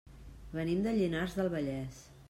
[0.59, 2.03] Venim de Llinars del Vallès.